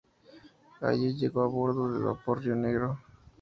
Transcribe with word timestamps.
Allí 0.81 1.13
llegó 1.15 1.43
a 1.43 1.47
bordo 1.47 1.93
del 1.93 2.01
vapor 2.01 2.41
Río 2.43 2.55
Negro. 2.55 2.97